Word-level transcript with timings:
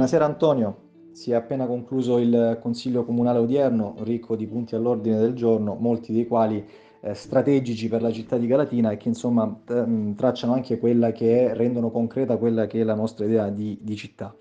buonasera 0.00 0.24
Antonio. 0.24 1.10
Si 1.12 1.30
è 1.30 1.34
appena 1.34 1.66
concluso 1.66 2.16
il 2.16 2.58
Consiglio 2.62 3.04
Comunale 3.04 3.38
odierno, 3.38 3.96
ricco 3.98 4.34
di 4.34 4.46
punti 4.46 4.74
all'ordine 4.74 5.18
del 5.18 5.34
giorno, 5.34 5.74
molti 5.74 6.14
dei 6.14 6.26
quali 6.26 6.66
eh, 7.02 7.12
strategici 7.12 7.86
per 7.86 8.00
la 8.00 8.10
città 8.10 8.38
di 8.38 8.46
Galatina 8.46 8.92
e 8.92 8.96
che 8.96 9.08
insomma 9.08 9.60
t- 9.62 10.14
tracciano 10.14 10.54
anche 10.54 10.78
quella 10.78 11.12
che 11.12 11.50
è, 11.50 11.54
rendono 11.54 11.90
concreta 11.90 12.38
quella 12.38 12.66
che 12.66 12.80
è 12.80 12.82
la 12.82 12.94
nostra 12.94 13.26
idea 13.26 13.50
di, 13.50 13.76
di 13.82 13.94
città. 13.94 14.34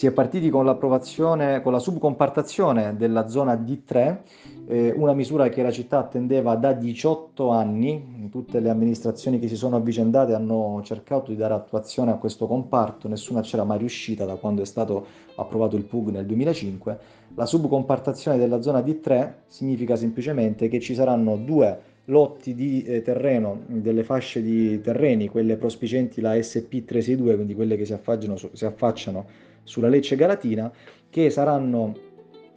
Si 0.00 0.06
è 0.06 0.12
partiti 0.12 0.48
con 0.48 0.64
l'approvazione, 0.64 1.60
con 1.60 1.72
la 1.72 1.78
subcompartazione 1.78 2.96
della 2.96 3.28
zona 3.28 3.52
D3, 3.52 4.20
eh, 4.66 4.94
una 4.96 5.12
misura 5.12 5.50
che 5.50 5.62
la 5.62 5.70
città 5.70 5.98
attendeva 5.98 6.54
da 6.54 6.72
18 6.72 7.50
anni. 7.50 8.28
Tutte 8.30 8.60
le 8.60 8.70
amministrazioni 8.70 9.38
che 9.38 9.46
si 9.46 9.56
sono 9.56 9.76
avvicendate 9.76 10.32
hanno 10.32 10.80
cercato 10.84 11.32
di 11.32 11.36
dare 11.36 11.52
attuazione 11.52 12.12
a 12.12 12.14
questo 12.14 12.46
comparto, 12.46 13.08
nessuna 13.08 13.42
c'era 13.42 13.64
mai 13.64 13.76
riuscita 13.76 14.24
da 14.24 14.36
quando 14.36 14.62
è 14.62 14.64
stato 14.64 15.04
approvato 15.34 15.76
il 15.76 15.84
PUG 15.84 16.08
nel 16.08 16.24
2005. 16.24 16.98
La 17.34 17.44
subcompartazione 17.44 18.38
della 18.38 18.62
zona 18.62 18.80
D3 18.80 19.32
significa 19.48 19.96
semplicemente 19.96 20.68
che 20.68 20.80
ci 20.80 20.94
saranno 20.94 21.36
due 21.36 21.78
lotti 22.06 22.54
di 22.54 22.82
eh, 22.84 23.02
terreno, 23.02 23.64
delle 23.66 24.02
fasce 24.02 24.40
di 24.40 24.80
terreni, 24.80 25.28
quelle 25.28 25.58
prospicenti 25.58 26.22
la 26.22 26.36
SP362, 26.36 27.34
quindi 27.34 27.54
quelle 27.54 27.76
che 27.76 27.84
si 27.84 27.92
affacciano, 27.92 28.36
si 28.36 28.64
affacciano 28.64 29.48
sulla 29.70 29.88
Lecce 29.88 30.16
Galatina, 30.16 30.70
che 31.08 31.30
saranno 31.30 31.94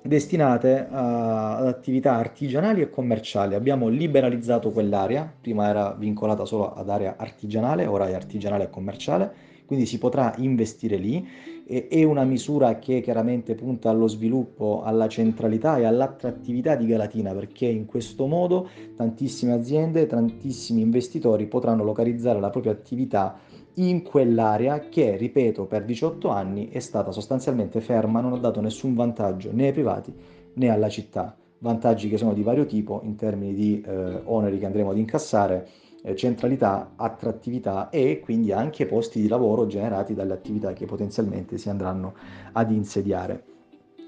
destinate 0.01 0.87
a, 0.89 1.57
ad 1.57 1.67
attività 1.67 2.15
artigianali 2.15 2.81
e 2.81 2.89
commerciali. 2.89 3.53
Abbiamo 3.53 3.87
liberalizzato 3.87 4.71
quell'area, 4.71 5.31
prima 5.39 5.69
era 5.69 5.95
vincolata 5.97 6.43
solo 6.43 6.73
ad 6.73 6.89
area 6.89 7.13
artigianale, 7.15 7.85
ora 7.85 8.07
è 8.07 8.13
artigianale 8.13 8.63
e 8.65 8.69
commerciale, 8.69 9.33
quindi 9.65 9.85
si 9.85 9.97
potrà 9.97 10.33
investire 10.37 10.97
lì. 10.97 11.27
E, 11.65 11.87
è 11.87 12.03
una 12.03 12.23
misura 12.23 12.79
che 12.79 13.01
chiaramente 13.01 13.55
punta 13.55 13.89
allo 13.89 14.07
sviluppo, 14.07 14.81
alla 14.83 15.07
centralità 15.07 15.77
e 15.77 15.85
all'attrattività 15.85 16.75
di 16.75 16.87
Galatina, 16.87 17.33
perché 17.33 17.65
in 17.65 17.85
questo 17.85 18.27
modo 18.27 18.69
tantissime 18.95 19.53
aziende, 19.53 20.07
tantissimi 20.07 20.81
investitori 20.81 21.47
potranno 21.47 21.83
localizzare 21.83 22.39
la 22.39 22.49
propria 22.49 22.71
attività 22.71 23.37
in 23.75 24.03
quell'area 24.03 24.87
che, 24.89 25.17
ripeto, 25.17 25.65
per 25.65 25.83
18 25.83 26.29
anni 26.29 26.69
è 26.69 26.79
stata 26.79 27.11
sostanzialmente 27.11 27.81
ferma, 27.81 28.21
non 28.21 28.33
ha 28.33 28.37
dato 28.37 28.61
nessun 28.61 28.93
vantaggio 28.93 29.51
né 29.51 29.67
ai 29.67 29.73
privati 29.73 30.13
né 30.53 30.69
alla 30.69 30.89
città. 30.89 31.35
Vantaggi 31.63 32.09
che 32.09 32.17
sono 32.17 32.33
di 32.33 32.43
vario 32.43 32.65
tipo 32.65 32.99
in 33.05 33.15
termini 33.15 33.53
di 33.53 33.79
eh, 33.79 34.19
oneri 34.25 34.59
che 34.59 34.65
andremo 34.65 34.89
ad 34.89 34.97
incassare, 34.97 35.69
eh, 36.03 36.13
centralità, 36.13 36.91
attrattività 36.97 37.89
e 37.89 38.19
quindi 38.19 38.51
anche 38.51 38.85
posti 38.85 39.21
di 39.21 39.29
lavoro 39.29 39.65
generati 39.65 40.13
dalle 40.13 40.33
attività 40.33 40.73
che 40.73 40.85
potenzialmente 40.85 41.57
si 41.57 41.69
andranno 41.69 42.15
ad 42.51 42.69
insediare. 42.69 43.45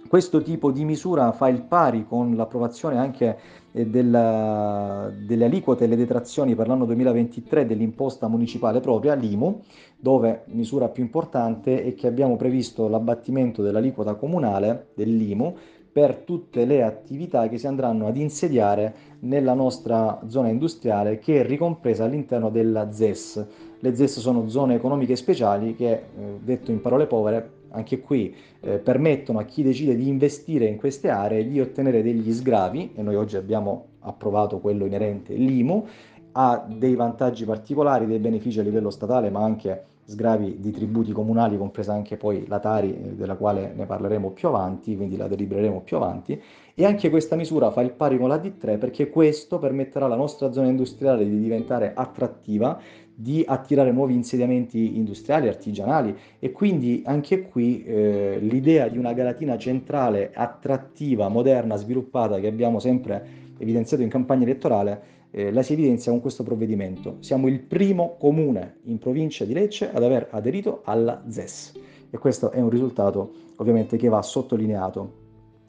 Questo 0.06 0.42
tipo 0.42 0.70
di 0.70 0.84
misura 0.84 1.32
fa 1.32 1.48
il 1.48 1.62
pari 1.62 2.06
con 2.06 2.36
l'approvazione 2.36 2.98
anche 2.98 3.40
eh, 3.72 3.86
della, 3.88 5.10
delle 5.26 5.46
aliquote 5.46 5.86
e 5.86 5.88
le 5.88 5.96
detrazioni 5.96 6.56
per 6.56 6.68
l'anno 6.68 6.84
2023 6.86 7.66
dell'imposta 7.66 8.28
municipale 8.28 8.82
propria, 8.82 9.14
l'IMU, 9.14 9.62
dove 9.98 10.44
misura 10.48 10.90
più 10.90 11.04
importante 11.04 11.84
è 11.84 11.96
che 11.96 12.08
abbiamo 12.08 12.36
previsto 12.36 12.90
l'abbattimento 12.90 13.62
dell'aliquota 13.64 14.16
comunale 14.16 14.90
dell'IMU 14.94 15.56
per 15.96 16.18
tutte 16.26 16.66
le 16.66 16.84
attività 16.84 17.48
che 17.48 17.58
si 17.58 17.68
andranno 17.68 18.08
ad 18.08 18.18
insediare 18.18 18.94
nella 19.20 19.54
nostra 19.54 20.20
zona 20.28 20.50
industriale 20.50 21.20
che 21.20 21.40
è 21.40 21.46
ricompresa 21.46 22.04
all'interno 22.04 22.50
della 22.50 22.92
ZES. 22.92 23.46
Le 23.80 23.96
ZES 23.96 24.20
sono 24.20 24.50
zone 24.50 24.76
economiche 24.76 25.16
speciali 25.16 25.74
che, 25.74 25.92
eh, 25.94 26.04
detto 26.44 26.72
in 26.72 26.82
parole 26.82 27.06
povere, 27.06 27.50
anche 27.70 28.02
qui 28.02 28.36
eh, 28.60 28.80
permettono 28.80 29.40
a 29.40 29.44
chi 29.44 29.64
decide 29.64 29.96
di 29.96 30.10
investire 30.10 30.66
in 30.66 30.76
queste 30.76 31.08
aree 31.08 31.48
di 31.48 31.62
ottenere 31.62 32.04
degli 32.04 32.34
sgravi, 32.34 32.92
e 32.94 33.02
noi 33.02 33.16
oggi 33.16 33.38
abbiamo 33.38 33.86
approvato 34.00 34.60
quello 34.60 34.86
inerente 34.86 35.34
l'IMU, 35.34 35.88
ha 36.34 36.66
dei 36.68 36.96
vantaggi 36.96 37.46
particolari, 37.46 38.06
dei 38.06 38.20
benefici 38.20 38.60
a 38.60 38.64
livello 38.64 38.90
statale, 38.90 39.30
ma 39.30 39.46
anche 39.46 39.86
sgravi 40.06 40.58
di 40.60 40.72
tributi 40.72 41.12
comunali, 41.12 41.58
compresa 41.58 41.94
anche 41.94 42.16
poi 42.16 42.46
la 42.48 42.60
Tari, 42.60 42.96
eh, 42.96 43.16
della 43.16 43.36
quale 43.36 43.74
ne 43.76 43.86
parleremo 43.86 44.32
più 44.32 44.48
avanti, 44.48 44.96
quindi 44.96 45.18
la 45.18 45.28
delibereremo 45.28 45.82
più 45.82 45.98
avanti, 45.98 46.40
e 46.74 46.86
anche 46.86 47.10
questa 47.10 47.36
misura 47.36 47.72
fa 47.72 47.82
il 47.82 47.92
pari 47.92 48.18
con 48.18 48.28
la 48.28 48.38
D3 48.38 48.78
perché 48.78 49.10
questo 49.10 49.60
permetterà 49.60 50.06
alla 50.06 50.16
nostra 50.16 50.52
zona 50.52 50.68
industriale 50.68 51.28
di 51.28 51.40
diventare 51.40 51.94
attrattiva, 51.96 52.80
di 53.18 53.44
attirare 53.48 53.92
nuovi 53.92 54.14
insediamenti 54.14 54.98
industriali, 54.98 55.48
artigianali. 55.48 56.16
E 56.38 56.52
quindi 56.52 57.02
anche 57.06 57.44
qui 57.44 57.84
eh, 57.84 58.38
l'idea 58.42 58.90
di 58.90 58.98
una 58.98 59.14
Galatina 59.14 59.58
centrale, 59.58 60.32
attrattiva, 60.34 61.30
moderna, 61.30 61.78
sviluppata 61.78 62.40
che 62.40 62.48
abbiamo 62.48 62.80
sempre 62.80 63.44
evidenziato 63.58 64.04
in 64.04 64.10
campagna 64.10 64.44
elettorale, 64.44 65.15
eh, 65.36 65.52
la 65.52 65.62
si 65.62 65.74
evidenzia 65.74 66.12
con 66.14 66.22
questo 66.22 66.44
provvedimento. 66.44 67.18
Siamo 67.20 67.48
il 67.48 67.60
primo 67.60 68.16
comune 68.18 68.78
in 68.84 69.00
provincia 69.00 69.44
di 69.44 69.54
Lecce 69.54 69.92
ad 69.92 70.02
aver 70.02 70.30
aderito 70.32 70.80
alla 70.86 71.24
ZES 71.28 71.74
e 72.10 72.18
questo 72.18 72.52
è 72.52 72.62
un 72.62 72.70
risultato 72.70 73.34
ovviamente 73.58 73.98
che 73.98 74.08
va 74.08 74.22
sottolineato. 74.22 75.24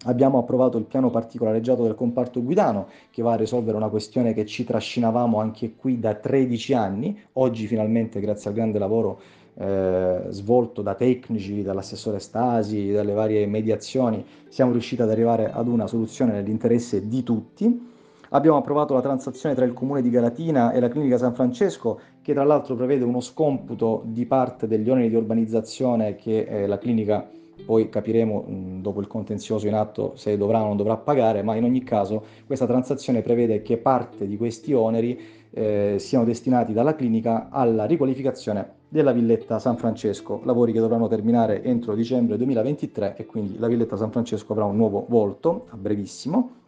Abbiamo 0.04 0.38
approvato 0.38 0.78
il 0.78 0.84
piano 0.84 1.10
particolareggiato 1.10 1.82
del 1.82 1.96
comparto 1.96 2.44
guidano 2.44 2.86
che 3.10 3.22
va 3.22 3.32
a 3.32 3.36
risolvere 3.36 3.76
una 3.76 3.88
questione 3.88 4.34
che 4.34 4.46
ci 4.46 4.62
trascinavamo 4.62 5.40
anche 5.40 5.74
qui 5.74 5.98
da 5.98 6.14
13 6.14 6.72
anni. 6.74 7.18
Oggi 7.32 7.66
finalmente 7.66 8.20
grazie 8.20 8.50
al 8.50 8.54
grande 8.54 8.78
lavoro 8.78 9.20
eh, 9.54 10.26
svolto 10.28 10.80
da 10.80 10.94
tecnici, 10.94 11.62
dall'assessore 11.62 12.20
Stasi, 12.20 12.92
dalle 12.92 13.14
varie 13.14 13.44
mediazioni, 13.46 14.24
siamo 14.48 14.70
riusciti 14.70 15.02
ad 15.02 15.10
arrivare 15.10 15.50
ad 15.50 15.66
una 15.66 15.88
soluzione 15.88 16.34
nell'interesse 16.34 17.08
di 17.08 17.24
tutti. 17.24 17.94
Abbiamo 18.30 18.56
approvato 18.56 18.94
la 18.94 19.00
transazione 19.00 19.54
tra 19.54 19.64
il 19.64 19.72
comune 19.72 20.02
di 20.02 20.10
Galatina 20.10 20.72
e 20.72 20.80
la 20.80 20.88
clinica 20.88 21.18
San 21.18 21.34
Francesco, 21.34 22.00
che 22.22 22.32
tra 22.32 22.44
l'altro 22.44 22.74
prevede 22.74 23.04
uno 23.04 23.20
scomputo 23.20 24.02
di 24.06 24.26
parte 24.26 24.66
degli 24.66 24.90
oneri 24.90 25.08
di 25.08 25.14
urbanizzazione 25.14 26.16
che 26.16 26.40
eh, 26.40 26.66
la 26.66 26.78
clinica 26.78 27.28
poi 27.64 27.88
capiremo 27.88 28.42
mh, 28.42 28.80
dopo 28.82 29.00
il 29.00 29.06
contenzioso 29.06 29.66
in 29.66 29.74
atto 29.74 30.12
se 30.16 30.36
dovrà 30.36 30.62
o 30.62 30.66
non 30.66 30.76
dovrà 30.76 30.96
pagare, 30.96 31.42
ma 31.42 31.54
in 31.54 31.64
ogni 31.64 31.82
caso 31.82 32.24
questa 32.46 32.66
transazione 32.66 33.22
prevede 33.22 33.62
che 33.62 33.76
parte 33.76 34.26
di 34.26 34.36
questi 34.36 34.72
oneri 34.72 35.18
eh, 35.50 35.96
siano 35.98 36.24
destinati 36.24 36.72
dalla 36.72 36.94
clinica 36.94 37.48
alla 37.50 37.84
riqualificazione 37.84 38.74
della 38.88 39.12
villetta 39.12 39.58
San 39.58 39.76
Francesco, 39.76 40.40
lavori 40.44 40.72
che 40.72 40.80
dovranno 40.80 41.08
terminare 41.08 41.62
entro 41.62 41.94
dicembre 41.94 42.36
2023 42.36 43.16
e 43.16 43.26
quindi 43.26 43.58
la 43.58 43.68
villetta 43.68 43.96
San 43.96 44.10
Francesco 44.10 44.52
avrà 44.52 44.64
un 44.64 44.76
nuovo 44.76 45.06
volto 45.08 45.66
a 45.70 45.76
brevissimo. 45.76 46.64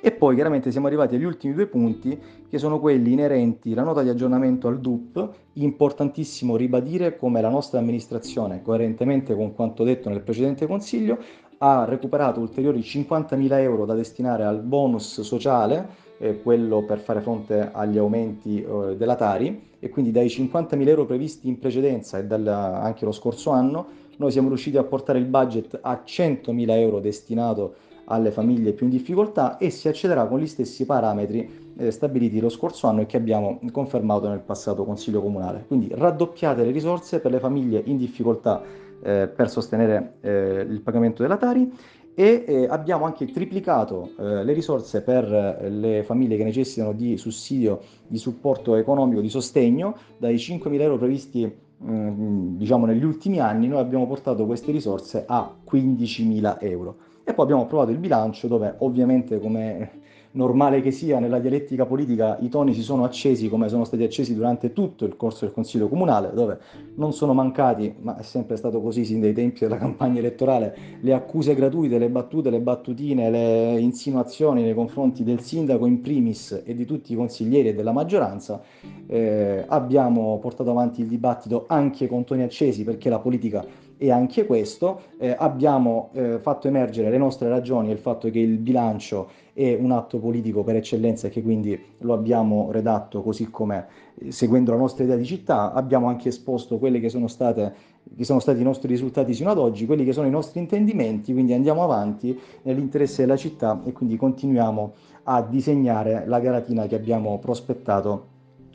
E 0.00 0.12
poi 0.12 0.34
chiaramente 0.34 0.70
siamo 0.70 0.86
arrivati 0.86 1.14
agli 1.14 1.24
ultimi 1.24 1.52
due 1.52 1.66
punti 1.66 2.18
che 2.48 2.58
sono 2.58 2.80
quelli 2.80 3.12
inerenti 3.12 3.72
alla 3.72 3.82
nota 3.82 4.02
di 4.02 4.08
aggiornamento 4.08 4.66
al 4.66 4.80
DUP, 4.80 5.30
importantissimo 5.54 6.56
ribadire 6.56 7.16
come 7.16 7.40
la 7.40 7.50
nostra 7.50 7.78
amministrazione, 7.78 8.62
coerentemente 8.62 9.34
con 9.34 9.54
quanto 9.54 9.84
detto 9.84 10.08
nel 10.08 10.22
precedente 10.22 10.66
Consiglio, 10.66 11.18
ha 11.58 11.84
recuperato 11.84 12.40
ulteriori 12.40 12.80
50.000 12.80 13.58
euro 13.58 13.84
da 13.84 13.94
destinare 13.94 14.44
al 14.44 14.60
bonus 14.62 15.20
sociale, 15.20 16.08
eh, 16.18 16.40
quello 16.42 16.82
per 16.82 17.00
fare 17.00 17.20
fronte 17.20 17.70
agli 17.70 17.98
aumenti 17.98 18.62
eh, 18.62 18.96
della 18.96 19.16
Tari, 19.16 19.68
e 19.78 19.88
quindi 19.90 20.10
dai 20.10 20.26
50.000 20.26 20.88
euro 20.88 21.04
previsti 21.04 21.48
in 21.48 21.58
precedenza 21.58 22.18
e 22.18 22.24
dal, 22.24 22.46
anche 22.46 23.04
lo 23.04 23.12
scorso 23.12 23.50
anno, 23.50 23.86
noi 24.16 24.30
siamo 24.30 24.48
riusciti 24.48 24.76
a 24.76 24.84
portare 24.84 25.18
il 25.18 25.24
budget 25.26 25.78
a 25.80 26.02
100.000 26.04 26.70
euro 26.70 27.00
destinato 27.00 27.74
alle 28.10 28.30
famiglie 28.30 28.72
più 28.72 28.86
in 28.86 28.92
difficoltà 28.92 29.56
e 29.56 29.70
si 29.70 29.88
accederà 29.88 30.26
con 30.26 30.40
gli 30.40 30.46
stessi 30.46 30.84
parametri 30.84 31.72
eh, 31.76 31.90
stabiliti 31.90 32.40
lo 32.40 32.48
scorso 32.48 32.86
anno 32.86 33.02
e 33.02 33.06
che 33.06 33.16
abbiamo 33.16 33.60
confermato 33.72 34.28
nel 34.28 34.40
passato 34.40 34.84
Consiglio 34.84 35.22
Comunale. 35.22 35.64
Quindi 35.66 35.88
raddoppiate 35.92 36.64
le 36.64 36.72
risorse 36.72 37.20
per 37.20 37.30
le 37.30 37.38
famiglie 37.38 37.82
in 37.84 37.96
difficoltà 37.96 38.62
eh, 39.02 39.28
per 39.28 39.48
sostenere 39.48 40.14
eh, 40.20 40.66
il 40.68 40.80
pagamento 40.82 41.22
della 41.22 41.36
Tari 41.36 41.72
e 42.14 42.44
eh, 42.46 42.66
abbiamo 42.68 43.04
anche 43.04 43.26
triplicato 43.30 44.10
eh, 44.18 44.44
le 44.44 44.52
risorse 44.52 45.02
per 45.02 45.24
eh, 45.32 45.70
le 45.70 46.02
famiglie 46.02 46.36
che 46.36 46.44
necessitano 46.44 46.92
di 46.92 47.16
sussidio, 47.16 47.80
di 48.06 48.18
supporto 48.18 48.74
economico, 48.74 49.20
di 49.20 49.30
sostegno, 49.30 49.96
dai 50.18 50.34
5.000 50.34 50.80
euro 50.80 50.98
previsti 50.98 51.50
mm, 51.82 52.56
diciamo 52.56 52.84
negli 52.84 53.04
ultimi 53.04 53.38
anni, 53.38 53.68
noi 53.68 53.78
abbiamo 53.78 54.06
portato 54.06 54.44
queste 54.44 54.72
risorse 54.72 55.24
a 55.26 55.54
15.000 55.70 56.56
euro. 56.60 56.96
E 57.24 57.34
poi 57.34 57.44
abbiamo 57.44 57.62
approvato 57.62 57.90
il 57.90 57.98
bilancio 57.98 58.48
dove 58.48 58.74
ovviamente 58.78 59.38
come 59.38 60.00
normale 60.32 60.80
che 60.80 60.92
sia 60.92 61.18
nella 61.18 61.40
dialettica 61.40 61.86
politica 61.86 62.38
i 62.40 62.48
toni 62.48 62.72
si 62.72 62.82
sono 62.82 63.02
accesi 63.02 63.48
come 63.48 63.68
sono 63.68 63.84
stati 63.84 64.04
accesi 64.04 64.34
durante 64.34 64.72
tutto 64.72 65.04
il 65.04 65.16
corso 65.16 65.44
del 65.44 65.52
Consiglio 65.52 65.88
Comunale 65.88 66.30
dove 66.32 66.58
non 66.96 67.12
sono 67.12 67.32
mancati, 67.32 67.94
ma 68.00 68.16
è 68.16 68.22
sempre 68.22 68.56
stato 68.56 68.80
così 68.80 69.04
sin 69.04 69.20
dai 69.20 69.32
tempi 69.32 69.60
della 69.60 69.78
campagna 69.78 70.20
elettorale, 70.20 70.76
le 71.00 71.12
accuse 71.12 71.54
gratuite, 71.54 71.98
le 71.98 72.08
battute, 72.08 72.50
le 72.50 72.60
battutine, 72.60 73.30
le 73.30 73.80
insinuazioni 73.80 74.62
nei 74.62 74.74
confronti 74.74 75.24
del 75.24 75.40
sindaco 75.40 75.86
in 75.86 76.00
primis 76.00 76.62
e 76.64 76.74
di 76.74 76.84
tutti 76.84 77.12
i 77.12 77.16
consiglieri 77.16 77.68
e 77.68 77.74
della 77.74 77.92
maggioranza. 77.92 78.62
Eh, 79.06 79.64
abbiamo 79.66 80.38
portato 80.38 80.70
avanti 80.70 81.00
il 81.00 81.08
dibattito 81.08 81.64
anche 81.66 82.06
con 82.06 82.24
toni 82.24 82.42
accesi 82.42 82.84
perché 82.84 83.08
la 83.08 83.18
politica 83.18 83.64
e 84.02 84.10
anche 84.10 84.46
questo. 84.46 85.02
Eh, 85.18 85.36
abbiamo 85.38 86.08
eh, 86.14 86.38
fatto 86.38 86.68
emergere 86.68 87.10
le 87.10 87.18
nostre 87.18 87.50
ragioni 87.50 87.90
e 87.90 87.92
il 87.92 87.98
fatto 87.98 88.30
che 88.30 88.38
il 88.38 88.56
bilancio 88.56 89.28
è 89.52 89.76
un 89.78 89.90
atto 89.90 90.18
politico 90.18 90.64
per 90.64 90.76
eccellenza 90.76 91.26
e 91.26 91.30
che 91.30 91.42
quindi 91.42 91.78
lo 91.98 92.14
abbiamo 92.14 92.70
redatto 92.70 93.20
così 93.20 93.50
come 93.50 93.86
seguendo 94.28 94.72
la 94.72 94.78
nostra 94.78 95.04
idea 95.04 95.16
di 95.16 95.26
città. 95.26 95.74
Abbiamo 95.74 96.08
anche 96.08 96.30
esposto 96.30 96.78
quelle 96.78 96.98
che 96.98 97.10
sono 97.10 97.28
state 97.28 97.88
che 98.16 98.24
sono 98.24 98.40
stati 98.40 98.60
i 98.60 98.64
nostri 98.64 98.88
risultati 98.88 99.34
sino 99.34 99.50
ad 99.50 99.58
oggi, 99.58 99.84
quelli 99.84 100.04
che 100.04 100.12
sono 100.12 100.26
i 100.26 100.30
nostri 100.30 100.58
intendimenti, 100.58 101.34
quindi 101.34 101.52
andiamo 101.52 101.84
avanti 101.84 102.36
nell'interesse 102.62 103.22
della 103.22 103.36
città 103.36 103.82
e 103.84 103.92
quindi 103.92 104.16
continuiamo 104.16 104.92
a 105.24 105.42
disegnare 105.42 106.24
la 106.26 106.40
garatina 106.40 106.86
che 106.86 106.94
abbiamo 106.94 107.38
prospettato 107.38 108.29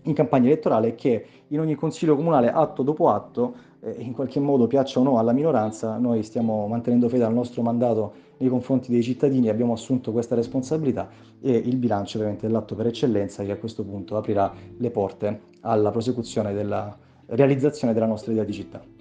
in 0.06 0.14
campagna 0.14 0.48
elettorale 0.48 0.90
e 0.90 0.96
che 0.96 1.26
in 1.48 1.60
ogni 1.60 1.76
consiglio 1.76 2.16
comunale, 2.16 2.52
atto 2.52 2.84
dopo 2.84 3.10
atto, 3.10 3.54
eh, 3.82 3.96
in 4.00 4.14
qualche 4.14 4.40
modo 4.40 4.68
piaccia 4.68 5.00
o 5.00 5.04
no 5.04 5.18
alla 5.20 5.32
minoranza, 5.32 5.98
noi 5.98 6.24
stiamo 6.24 6.68
mantenendo 6.68 7.08
fede 7.10 7.24
al 7.24 7.34
nostro 7.34 7.62
mandato 7.62 8.24
nei 8.38 8.50
confronti 8.50 8.92
dei 8.92 9.04
cittadini, 9.04 9.50
abbiamo 9.50 9.74
assunto 9.74 10.12
questa 10.12 10.36
responsabilità 10.36 11.10
e 11.42 11.52
il 11.52 11.78
bilancio 11.78 12.18
ovviamente 12.18 12.48
è 12.48 12.50
l'atto 12.50 12.76
per 12.76 12.88
eccellenza 12.88 13.44
che 13.44 13.52
a 13.52 13.58
questo 13.58 13.84
punto 13.84 14.18
aprirà 14.18 14.52
le 14.78 14.92
porte 14.92 15.42
alla 15.62 15.92
prosecuzione 15.92 16.54
della 16.54 16.98
realizzazione 17.28 17.94
della 17.94 18.08
nostra 18.08 18.32
idea 18.32 18.44
di 18.44 18.54
città. 18.54 18.95